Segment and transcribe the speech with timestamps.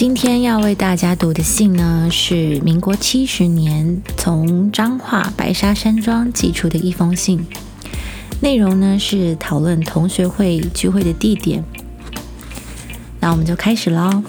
[0.00, 7.44] 今天要为大家读的信呢，是民国七十年从彰化白沙山庄寄出的一封信。
[8.40, 11.62] 内容呢是讨论同学会聚会的地点。
[13.20, 14.24] 那我们就开始喽。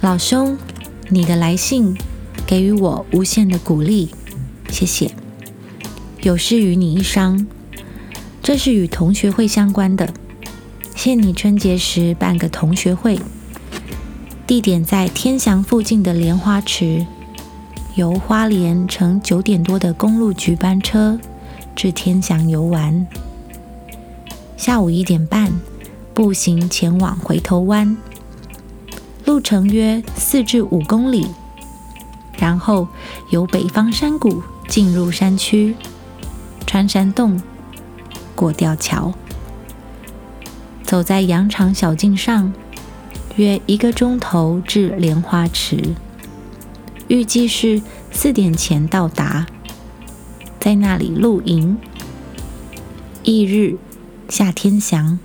[0.00, 0.56] 老兄，
[1.08, 1.96] 你的来信
[2.46, 4.10] 给予我无限的鼓励，
[4.70, 5.10] 谢谢。
[6.22, 7.44] 有事与你一商，
[8.40, 10.14] 这是与同学会相关的。
[10.94, 13.20] 限你春节时办个同学会，
[14.46, 17.06] 地点在天祥附近的莲花池，
[17.94, 21.18] 由花莲乘九点多的公路局班车
[21.76, 23.06] 至天祥游玩。
[24.56, 25.52] 下午一点半
[26.14, 27.96] 步行前往回头湾，
[29.26, 31.26] 路程约四至五公里，
[32.38, 32.88] 然后
[33.30, 35.76] 由北方山谷进入山区，
[36.66, 37.42] 穿山洞，
[38.34, 39.12] 过吊桥。
[40.94, 42.52] 走在羊肠小径上，
[43.34, 45.82] 约一个钟头至莲花池，
[47.08, 47.82] 预计是
[48.12, 49.44] 四点前到达，
[50.60, 51.76] 在那里露营。
[53.24, 53.76] 翌日
[54.28, 55.18] 夏天祥，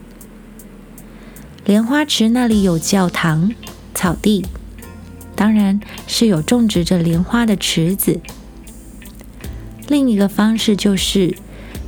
[1.65, 3.53] 莲花池那里有教堂、
[3.93, 4.43] 草地，
[5.35, 8.19] 当然是有种植着莲花的池子。
[9.87, 11.37] 另一个方式就是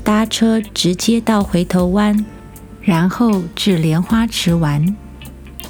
[0.03, 2.23] 搭车直接到回头湾。
[2.81, 4.95] 然后至莲花池玩，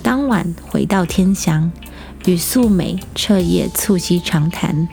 [0.02, 1.72] 当晚回到天祥，
[2.26, 4.88] 与素美彻夜促膝长谈。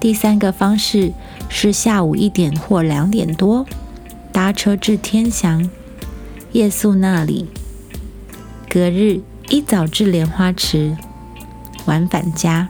[0.00, 1.12] 第三个方式
[1.48, 3.64] 是下午一点或两点多
[4.32, 5.70] 搭车至天祥，
[6.52, 7.48] 夜宿那里，
[8.68, 10.96] 隔日一早至莲花池
[11.84, 12.68] 晚返家。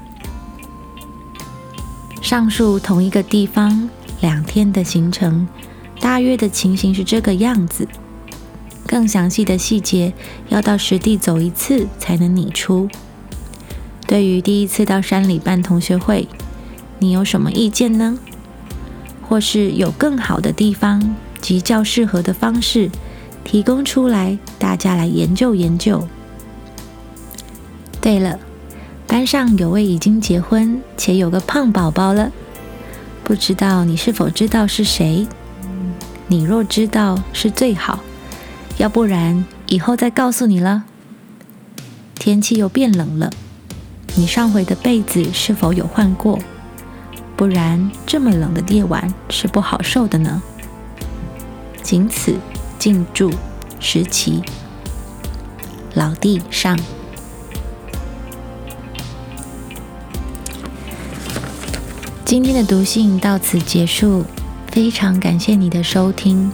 [2.21, 3.89] 上述同一个地方
[4.21, 5.49] 两天的行程。
[6.01, 7.87] 大约的情形是这个样子，
[8.87, 10.13] 更详细的细节
[10.49, 12.89] 要到实地走一次才能拟出。
[14.07, 16.27] 对于第一次到山里办同学会，
[16.99, 18.19] 你有什么意见呢？
[19.29, 22.91] 或是有更好的地方及较适合的方式
[23.45, 26.09] 提供出来，大家来研究研究。
[28.01, 28.41] 对了，
[29.07, 32.33] 班上有位已经结婚且有个胖宝宝了，
[33.23, 35.29] 不知道你是否知道是谁？
[36.31, 37.99] 你若知道是最好，
[38.79, 40.85] 要不然以后再告诉你了。
[42.15, 43.33] 天气又变冷了，
[44.15, 46.39] 你上回的被子是否有换过？
[47.35, 50.41] 不然这么冷的夜晚是不好受的呢。
[51.83, 52.37] 仅此，
[52.79, 53.33] 敬祝
[53.81, 54.41] 石奇
[55.95, 56.79] 老弟上。
[62.25, 64.25] 今天的读信到此结束。
[64.71, 66.51] 非常感谢你的收听，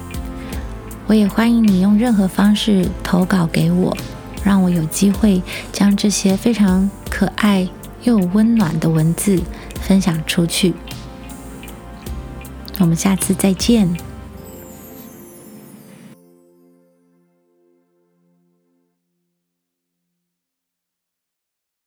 [1.06, 3.97] 我也欢迎你用任何方式投稿给我，
[4.43, 7.69] 让我有机会将这些非常可爱
[8.03, 9.41] 又温暖的文字
[9.82, 10.75] 分享出去。
[12.78, 13.88] 我们下次再见。